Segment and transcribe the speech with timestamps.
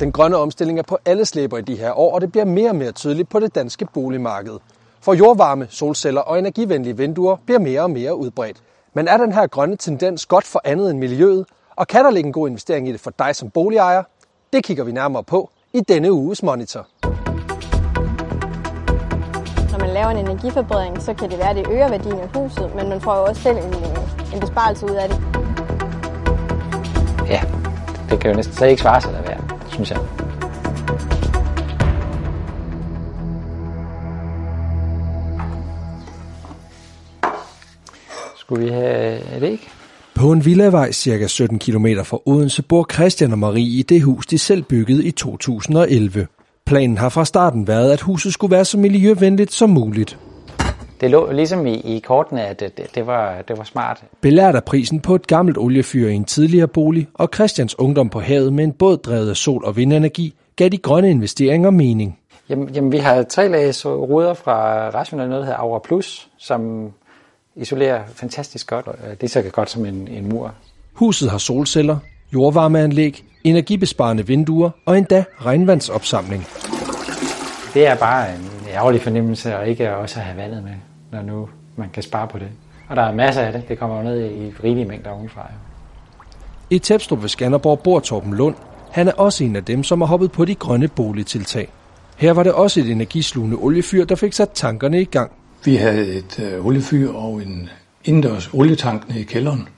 [0.00, 2.70] Den grønne omstilling er på alle slæber i de her år, og det bliver mere
[2.70, 4.52] og mere tydeligt på det danske boligmarked.
[5.00, 8.56] For jordvarme, solceller og energivenlige vinduer bliver mere og mere udbredt.
[8.94, 11.46] Men er den her grønne tendens godt for andet end miljøet?
[11.76, 14.02] Og kan der ligge en god investering i det for dig som boligejer?
[14.52, 16.86] Det kigger vi nærmere på i denne uges Monitor.
[19.72, 22.74] Når man laver en energiforbedring, så kan det være, at det øger værdien af huset,
[22.74, 23.74] men man får jo også selv en,
[24.34, 25.20] en besparelse ud af det.
[27.28, 27.40] Ja,
[28.10, 29.27] det kan jo næsten slet ikke svare sig at
[29.78, 30.00] synes jeg.
[38.38, 39.68] Skulle vi have et æg?
[40.14, 44.26] På en villavej cirka 17 km fra Odense bor Christian og Marie i det hus,
[44.26, 46.26] de selv byggede i 2011.
[46.66, 50.18] Planen har fra starten været, at huset skulle være så miljøvenligt som muligt.
[51.00, 54.04] Det lå ligesom i, i kortene, at det, det, var, det var smart.
[54.20, 58.20] Belært af prisen på et gammelt oliefyr i en tidligere bolig, og Christians ungdom på
[58.20, 62.18] havet med en båd drevet af sol- og vindenergi, gav de grønne investeringer mening.
[62.48, 66.90] Jamen, jamen vi har tre lag ruder fra Rational, noget der hedder Aura Plus, som
[67.56, 68.86] isolerer fantastisk godt.
[69.10, 70.54] Det er så godt som en, en mur.
[70.92, 71.96] Huset har solceller,
[72.32, 76.46] jordvarmeanlæg, energibesparende vinduer og endda regnvandsopsamling.
[77.74, 80.72] Det er bare en ærgerlig fornemmelse at ikke også have vandet med,
[81.12, 82.48] når nu man kan spare på det.
[82.88, 83.68] Og der er masser af det.
[83.68, 85.50] Det kommer jo ned i rigelige mængder ovenfra.
[86.70, 88.54] I Tæpstrup ved Skanderborg bor Torben Lund.
[88.90, 91.68] Han er også en af dem, som har hoppet på de grønne boligtiltag.
[92.16, 95.32] Her var det også et energislugende oliefyr, der fik sat tankerne i gang.
[95.64, 97.68] Vi havde et øh, oliefyr og en
[98.04, 99.68] indendørs olietank nede i kælderen,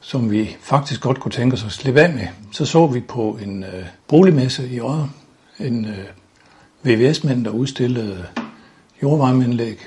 [0.00, 2.26] som vi faktisk godt kunne tænke os at slippe af med.
[2.52, 5.08] Så så vi på en øh, boligmesse i Odder,
[5.60, 5.98] en øh,
[6.82, 8.24] VVS-mand, der udstillede
[9.02, 9.78] jordvarmeanlæg,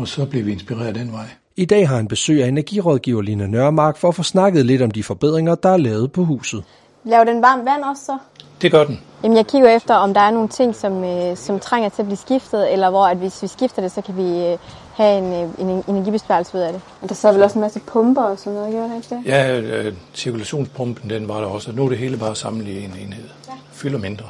[0.00, 1.26] og så blev vi inspireret den vej.
[1.56, 4.90] I dag har han besøg af energirådgiver Lina Nørmark for at få snakket lidt om
[4.90, 6.64] de forbedringer, der er lavet på huset.
[7.04, 8.18] Laver den varmt vand også så?
[8.62, 9.00] Det gør den.
[9.22, 12.06] Jamen, jeg kigger efter, om der er nogle ting, som, øh, som trænger til at
[12.06, 14.58] blive skiftet, eller hvor at hvis vi skifter det, så kan vi øh,
[14.94, 16.80] have en, øh, en energibesparelse ud af det.
[17.02, 19.22] Og der så vel også en masse pumper og sådan noget, gjorde det ikke det?
[19.26, 22.84] Ja, øh, cirkulationspumpen, den var der også, og nu er det hele bare samlet i
[22.84, 23.24] en enhed.
[23.48, 23.52] Ja.
[23.72, 24.24] Fylder mindre.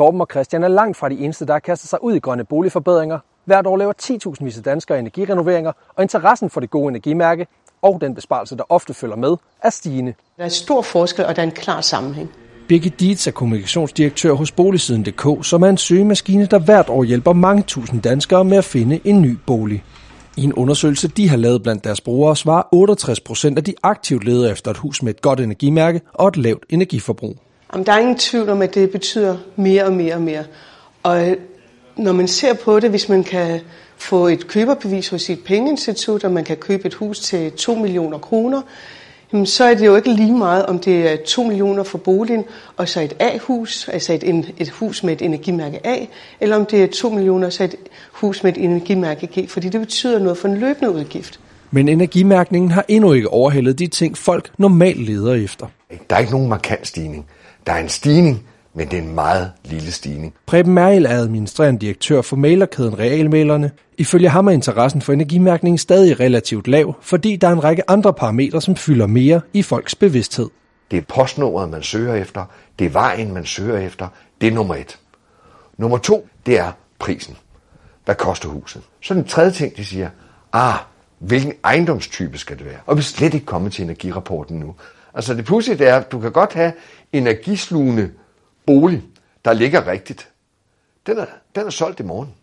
[0.00, 3.18] Torben og Christian er langt fra de eneste, der kaster sig ud i grønne boligforbedringer.
[3.44, 7.46] Hvert år laver 10.000 vis af danskere energirenoveringer, og interessen for det gode energimærke
[7.82, 10.14] og den besparelse, der ofte følger med, er stigende.
[10.36, 12.30] Der er stor forskel, og der er en klar sammenhæng.
[12.68, 17.62] Birgit Dietz er kommunikationsdirektør hos Boligsiden.dk, som er en søgemaskine, der hvert år hjælper mange
[17.62, 19.84] tusind danskere med at finde en ny bolig.
[20.36, 24.24] I en undersøgelse, de har lavet blandt deres brugere, svarer 68 procent af de aktivt
[24.24, 27.36] leder efter et hus med et godt energimærke og et lavt energiforbrug.
[27.72, 30.44] Jamen, der er ingen tvivl om, at det betyder mere og mere og mere.
[31.02, 31.36] Og øh,
[31.96, 33.60] når man ser på det, hvis man kan
[33.96, 38.18] få et køberbevis hos sit pengeinstitut, og man kan købe et hus til 2 millioner
[38.18, 38.62] kroner,
[39.32, 42.44] jamen så er det jo ikke lige meget, om det er 2 millioner for boligen,
[42.76, 45.96] og så et A-hus, altså et, et hus med et energimærke A,
[46.40, 47.76] eller om det er 2 millioner, så et
[48.12, 51.40] hus med et energimærke G, fordi det betyder noget for en løbende udgift.
[51.70, 55.66] Men energimærkningen har endnu ikke overhældet de ting, folk normalt leder efter.
[56.10, 57.26] Der er ikke nogen markant stigning.
[57.66, 60.34] Der er en stigning, men det er en meget lille stigning.
[60.46, 63.70] Preben Meril er administrerende direktør for mailerkæden Realmalerne.
[63.98, 68.12] Ifølge ham er interessen for energimærkning stadig relativt lav, fordi der er en række andre
[68.14, 70.48] parametre, som fylder mere i folks bevidsthed.
[70.90, 72.44] Det er postnummeret, man søger efter.
[72.78, 74.08] Det er vejen, man søger efter.
[74.40, 74.98] Det er nummer et.
[75.78, 77.36] Nummer to, det er prisen.
[78.04, 78.82] Hvad koster huset?
[79.02, 80.08] Så den tredje ting, de siger,
[80.52, 80.74] ah,
[81.18, 82.78] hvilken ejendomstype skal det være?
[82.86, 84.74] Og vi er slet ikke kommet til energirapporten nu.
[85.14, 86.72] Altså det pudsige er, at du kan godt have
[87.12, 88.10] energislugende
[88.66, 89.02] bolig,
[89.44, 90.28] der ligger rigtigt.
[91.06, 92.34] Den er, den er solgt i morgen.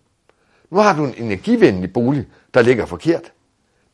[0.69, 3.31] Nu har du en energivenlig bolig, der ligger forkert.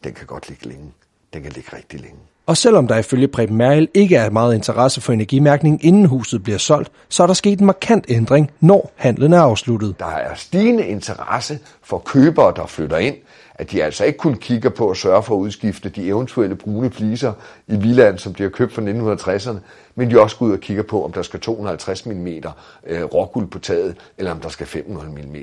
[0.03, 0.91] Den kan godt ligge længe.
[1.34, 2.19] Den kan ligge rigtig længe.
[2.45, 6.57] Og selvom der ifølge Preben Merkel ikke er meget interesse for energimærkning, inden huset bliver
[6.57, 10.00] solgt, så er der sket en markant ændring, når handlen er afsluttet.
[10.00, 13.16] Der er stigende interesse for købere, der flytter ind,
[13.55, 16.91] at de altså ikke kun kigger på at sørge for at udskifte de eventuelle brune
[16.91, 17.34] fliser
[17.67, 19.58] i villaen, som de har købt fra 1960'erne,
[19.96, 23.47] men de også går ud og kigger på, om der skal 250 mm øh, råguld
[23.47, 25.35] på taget, eller om der skal 500 mm.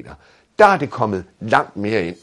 [0.59, 2.17] Der er det kommet langt mere ind.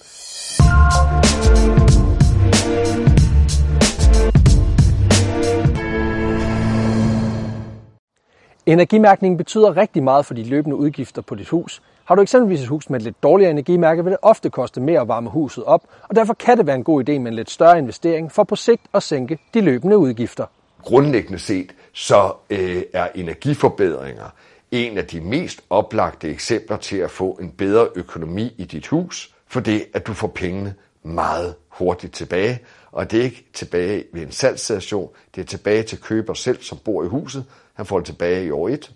[8.67, 11.81] Energimærkningen betyder rigtig meget for de løbende udgifter på dit hus.
[12.05, 15.01] Har du eksempelvis et hus med et lidt dårligere energimærke, vil det ofte koste mere
[15.01, 17.49] at varme huset op, og derfor kan det være en god idé med en lidt
[17.49, 20.45] større investering for på sigt at sænke de løbende udgifter.
[20.81, 24.33] Grundlæggende set, så øh, er energiforbedringer
[24.71, 29.33] en af de mest oplagte eksempler til at få en bedre økonomi i dit hus,
[29.47, 30.73] for det at du får pengene
[31.03, 32.59] meget hurtigt tilbage,
[32.91, 36.77] og det er ikke tilbage ved en salgsstation, det er tilbage til køber selv, som
[36.85, 37.45] bor i huset.
[37.77, 38.91] Han får det tilbage i år 1,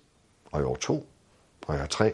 [0.52, 1.08] og i år 2,
[1.68, 2.12] og i år 3,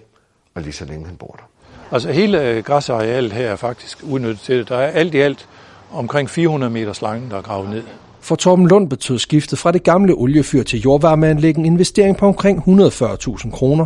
[0.56, 1.44] og lige så længe han bor der.
[1.92, 4.70] Altså hele græsarealet her er faktisk udnyttet til det.
[4.70, 5.48] Der er alt i alt
[5.92, 7.84] omkring 400 meter slange, der er gravet ned.
[8.20, 12.60] For Torben Lund betød skiftet fra det gamle oliefyr til jordvarmeanlæg en investering på omkring
[12.60, 13.86] 140.000 kroner.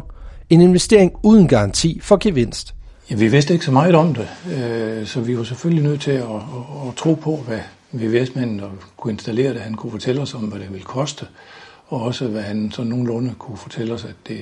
[0.50, 2.76] En investering uden garanti for gevinst.
[3.10, 6.12] Ja, vi vidste ikke så meget om det, øh, så vi var selvfølgelig nødt til
[6.12, 7.60] at, at, at tro på, hvad
[7.92, 11.26] VVS-manden, der kunne installere det, han kunne fortælle os om, hvad det ville koste,
[11.92, 14.40] og også hvad han så nogenlunde kunne fortælle os, at det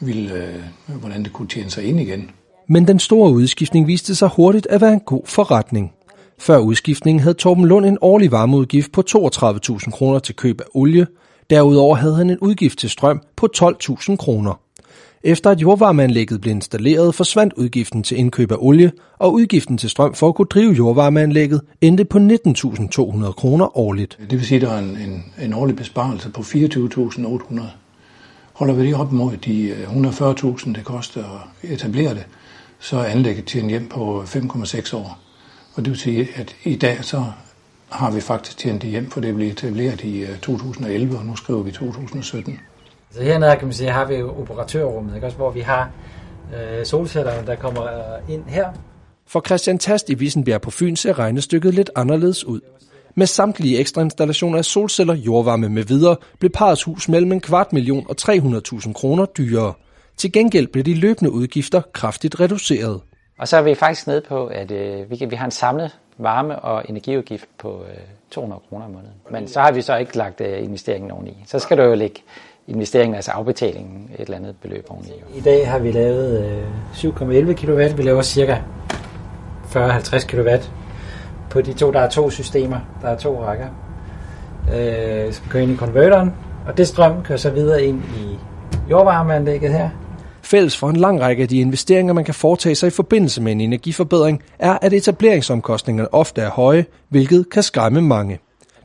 [0.00, 2.30] ville, øh, hvordan det kunne tjene sig ind igen.
[2.68, 5.92] Men den store udskiftning viste sig hurtigt at være en god forretning.
[6.38, 11.06] Før udskiftningen havde Torben Lund en årlig varmeudgift på 32.000 kroner til køb af olie.
[11.50, 14.60] Derudover havde han en udgift til strøm på 12.000 kroner.
[15.22, 20.14] Efter at jordvarmeanlægget blev installeret, forsvandt udgiften til indkøb af olie, og udgiften til strøm
[20.14, 24.18] for at kunne drive jordvarmeanlægget endte på 19.200 kroner årligt.
[24.20, 27.60] Det vil sige, at der er en, en, en årlig besparelse på 24.800.
[28.52, 31.24] Holder vi det op mod de øh, 140.000, det koster
[31.62, 32.26] at etablere det,
[32.78, 35.18] så er anlægget tjent hjem på 5,6 år.
[35.74, 37.24] Og det vil sige, at i dag så
[37.88, 41.36] har vi faktisk tjent det hjem, for det blev etableret i øh, 2011, og nu
[41.36, 42.58] skriver vi 2017.
[43.10, 45.26] Så hernede kan man sige, har vi operatørrummet, ikke?
[45.26, 45.90] Også, hvor vi har
[46.54, 47.82] øh, solcellerne, der kommer
[48.28, 48.68] ind her.
[49.26, 52.60] For Christian Tast i Vissenbjerg på Fyn ser regnestykket lidt anderledes ud.
[53.14, 57.72] Med samtlige ekstra installationer af solceller, jordvarme med videre, blev parets hus mellem en kvart
[57.72, 59.72] million og 300.000 kroner dyrere.
[60.16, 63.00] Til gengæld blev de løbende udgifter kraftigt reduceret.
[63.38, 65.98] Og så er vi faktisk nede på, at øh, vi, kan, vi har en samlet
[66.18, 67.98] varme- og energiudgift på øh,
[68.30, 69.14] 200 kroner om måneden.
[69.30, 71.44] Men så har vi så ikke lagt øh, investeringen oveni.
[71.46, 72.20] Så skal du jo lægge
[72.68, 75.08] investeringen, altså afbetalingen, et eller andet beløb oveni.
[75.34, 76.62] I dag har vi lavet øh,
[76.94, 77.96] 7,11 kW.
[77.96, 78.56] Vi laver cirka
[79.74, 80.48] 40-50 kW
[81.50, 81.92] på de to.
[81.92, 82.78] Der er to systemer.
[83.02, 83.66] Der er to rækker.
[84.76, 86.34] Øh, som kører ind i konverteren.
[86.66, 88.38] Og det strøm kører så videre ind i
[88.90, 89.90] jordvarmeanlægget her.
[90.42, 93.52] Fælles for en lang række af de investeringer, man kan foretage sig i forbindelse med
[93.52, 98.38] en energiforbedring, er, at etableringsomkostningerne ofte er høje, hvilket kan skræmme mange.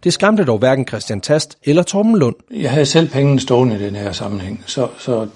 [0.03, 2.35] Det skræmte dog hverken Christian Tast eller Torben Lund.
[2.51, 5.27] Jeg havde selv pengene stående i den her sammenhæng, så, så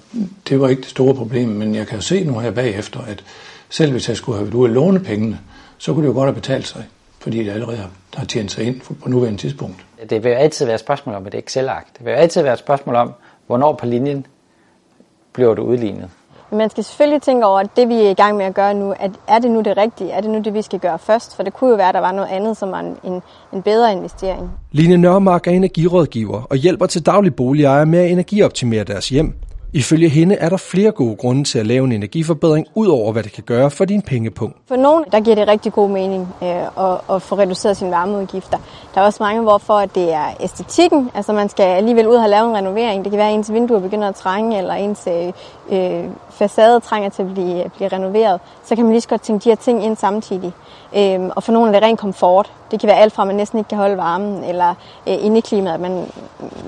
[0.48, 3.24] det var ikke det store problem, men jeg kan jo se nu her bagefter, at
[3.68, 5.38] selv hvis jeg skulle have været ude at låne pengene,
[5.78, 6.84] så kunne det jo godt have betalt sig,
[7.20, 9.86] fordi det allerede har tjent sig ind på nuværende tidspunkt.
[10.10, 11.86] Det vil jo altid være et spørgsmål om et Excel-ark.
[11.98, 13.12] Det vil jo altid være et spørgsmål om,
[13.46, 14.26] hvornår på linjen
[15.32, 16.10] bliver det udlignet.
[16.52, 18.94] Man skal selvfølgelig tænke over, at det vi er i gang med at gøre nu,
[19.00, 20.10] at er det nu det rigtige?
[20.10, 21.36] Er det nu det, vi skal gøre først?
[21.36, 23.22] For det kunne jo være, at der var noget andet, som var en,
[23.52, 24.50] en bedre investering.
[24.72, 29.34] Line Nørmark er energirådgiver og hjælper til daglig boligejere med at energioptimere deres hjem.
[29.72, 33.22] Ifølge hende er der flere gode grunde til at lave en energiforbedring, ud over hvad
[33.22, 34.56] det kan gøre for din pengepunkt.
[34.68, 38.58] For nogen, der giver det rigtig god mening øh, at, at få reduceret sine varmeudgifter.
[38.94, 41.10] Der er også mange, hvorfor at det er æstetikken.
[41.14, 43.04] Altså man skal alligevel ud og have lavet en renovering.
[43.04, 45.32] Det kan være, at ens vinduer begynder at trænge, eller ens øh,
[45.70, 48.40] øh facade trænger til at blive, blive renoveret.
[48.64, 50.52] Så kan man lige så godt tænke de her ting ind samtidig.
[50.96, 52.52] Øh, og for nogle er det ren komfort.
[52.70, 54.74] Det kan være alt fra, at man næsten ikke kan holde varmen, eller
[55.08, 56.06] øh, indeklimaet, at man,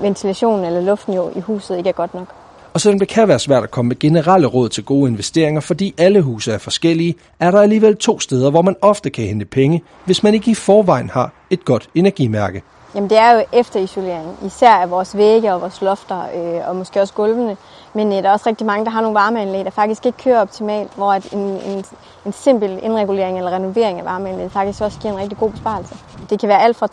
[0.01, 2.40] ventilationen eller luften jo i huset ikke er godt nok.
[2.73, 5.93] Og selvom det kan være svært at komme med generelle råd til gode investeringer, fordi
[5.97, 9.83] alle huse er forskellige, er der alligevel to steder, hvor man ofte kan hente penge,
[10.05, 12.61] hvis man ikke i forvejen har et godt energimærke.
[12.95, 17.01] Jamen det er jo efterisolering, især af vores vægge og vores lofter, øh, og måske
[17.01, 17.57] også gulvene.
[17.93, 20.41] Men øh, der er også rigtig mange, der har nogle varmeanlæg, der faktisk ikke kører
[20.41, 21.85] optimalt, hvor at en, en,
[22.25, 25.95] en simpel indregulering eller renovering af varmeanlæg faktisk også giver en rigtig god besparelse.
[26.29, 26.87] Det kan være alt fra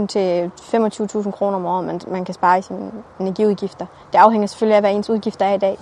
[0.00, 0.50] 2.000 til
[1.26, 3.86] 25.000 kroner om året, man, man kan spare i sine energiudgifter.
[4.12, 5.78] Det afhænger selvfølgelig af, hvad ens udgifter er i dag.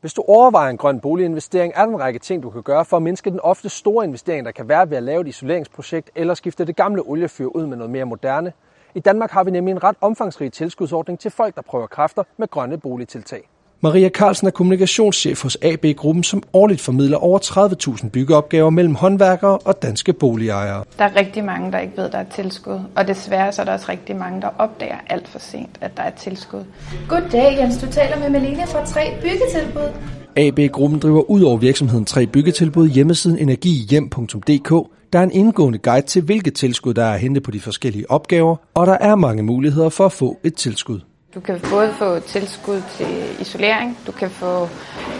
[0.00, 2.96] Hvis du overvejer en grøn boliginvestering, er der en række ting, du kan gøre for
[2.96, 6.34] at mindske den ofte store investering, der kan være ved at lave et isoleringsprojekt eller
[6.34, 8.52] skifte det gamle oliefyr ud med noget mere moderne.
[8.94, 12.48] I Danmark har vi nemlig en ret omfangsrig tilskudsordning til folk, der prøver kræfter med
[12.48, 13.48] grønne boligtiltag.
[13.82, 19.82] Maria Carlsen er kommunikationschef hos AB-gruppen, som årligt formidler over 30.000 byggeopgaver mellem håndværkere og
[19.82, 20.84] danske boligejere.
[20.98, 23.64] Der er rigtig mange, der ikke ved, at der er tilskud, og desværre så er
[23.64, 26.64] der også rigtig mange, der opdager alt for sent, at der er tilskud.
[27.08, 29.90] Goddag Jens, du taler med Malene fra 3 Byggetilbud.
[30.36, 36.22] AB-gruppen driver ud over virksomheden 3 Byggetilbud hjemmesiden energihjem.dk, der er en indgående guide til,
[36.22, 39.88] hvilke tilskud der er at hente på de forskellige opgaver, og der er mange muligheder
[39.88, 41.00] for at få et tilskud.
[41.34, 44.68] Du kan både få tilskud til isolering, du kan få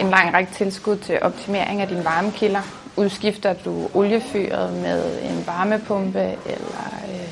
[0.01, 2.61] en lang række tilskud til optimering af dine varmekilder.
[2.97, 7.29] Udskifter du oliefyret med en varmepumpe, eller øh,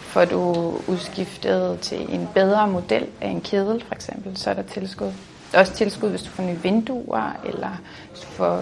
[0.00, 4.62] får du udskiftet til en bedre model af en kedel for eksempel, så er der
[4.62, 5.12] tilskud.
[5.56, 8.60] Er også tilskud, hvis du får nye vinduer, eller hvis du får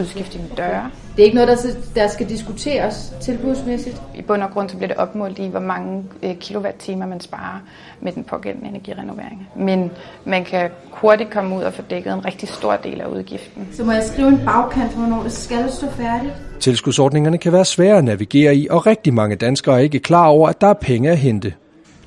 [0.00, 0.90] udskiftet dine døre.
[1.16, 4.02] Det er ikke noget, der, der skal diskuteres tilbudsmæssigt?
[4.14, 7.60] I bund og grund så bliver det opmålt i, hvor mange øh, kilowatt-timer man sparer
[8.00, 9.48] med den pågældende energirenovering.
[9.56, 9.90] Men
[10.24, 13.68] man kan hurtigt komme ud og få dækket en rigtig stor del af udgiften.
[13.72, 16.32] Så må jeg skrive en bagkant for, hvornår det skal stå færdigt?
[16.60, 20.48] Tilskudsordningerne kan være svære at navigere i, og rigtig mange danskere er ikke klar over,
[20.48, 21.52] at der er penge at hente.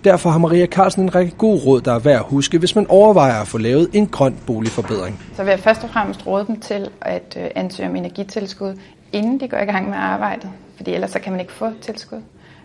[0.07, 2.85] Derfor har Maria Carlsen en række gode råd, der er værd at huske, hvis man
[2.89, 5.21] overvejer at få lavet en grøn boligforbedring.
[5.35, 8.79] Så vil jeg først og fremmest råde dem til at øh, ansøge om energitilskud,
[9.11, 12.21] inden de går i gang med arbejdet, fordi ellers så kan man ikke få tilskud.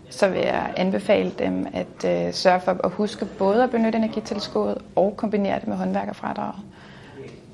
[0.09, 4.77] Så vil jeg anbefale dem at øh, sørge for at huske både at benytte energitilskuddet
[4.95, 6.61] og kombinere det med håndværkerfradraget.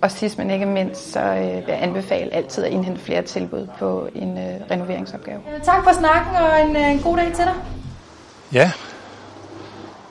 [0.01, 3.67] Og sidst men ikke mindst, så øh, vil jeg anbefale altid at indhente flere tilbud
[3.79, 5.39] på en øh, renoveringsopgave.
[5.63, 7.55] Tak for snakken, og en, øh, en god dag til dig.
[8.53, 8.72] Ja,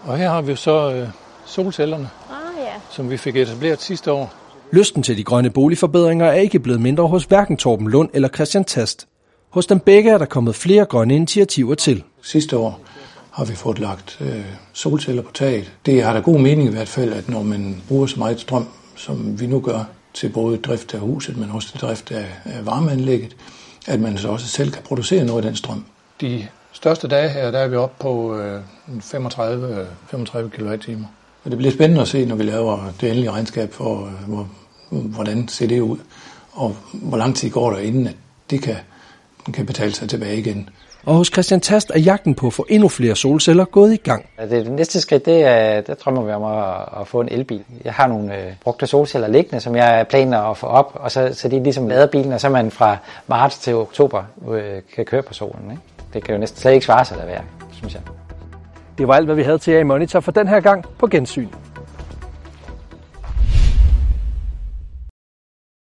[0.08, 1.08] og her har vi så øh,
[1.46, 2.72] solcellerne, Ah, ja.
[2.90, 4.34] som vi fik etableret sidste år.
[4.72, 8.64] Lysten til de grønne boligforbedringer er ikke blevet mindre hos hverken Torben Lund eller Christian
[8.64, 9.08] Tast.
[9.50, 12.02] Hos dem begge er der kommet flere grønne initiativer til.
[12.22, 12.80] Sidste år
[13.30, 15.72] har vi fået lagt øh, solceller på taget.
[15.86, 18.68] Det har da god mening i hvert fald, at når man bruger så meget strøm,
[18.96, 19.84] som vi nu gør,
[20.14, 23.36] til både drift af huset, men også til drift af, af varmeanlægget,
[23.86, 25.84] at man så også selv kan producere noget af den strøm.
[26.20, 28.60] De største dage her, der er vi oppe på øh,
[29.00, 31.00] 35, øh, 35 kWh.
[31.44, 34.48] Og det bliver spændende at se, når vi laver det endelige regnskab for, øh, hvor,
[34.90, 35.98] hvordan ser det ud,
[36.52, 38.16] og hvor lang tid går der inden, at
[38.50, 38.76] det kan,
[39.52, 40.70] kan betale sig tilbage igen.
[41.04, 44.26] Og hos Christian Tast er jagten på at få endnu flere solceller gået i gang.
[44.40, 47.64] Det, det næste skridt, det er, der drømmer vi om at, at få en elbil.
[47.84, 51.30] Jeg har nogle øh, brugte solceller liggende, som jeg planer at få op, og så,
[51.32, 52.96] så de ligesom lader bilen, og så man fra
[53.26, 55.70] marts til oktober øh, kan køre på solen.
[55.70, 55.82] Ikke?
[56.12, 58.02] Det kan jo næsten slet ikke svare sig at være, synes jeg.
[58.98, 61.06] Det var alt, hvad vi havde til jer i Monitor for den her gang på
[61.06, 61.48] gensyn.